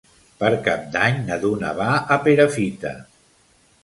[0.43, 2.95] Per Cap d'Any na Duna va a Perafita.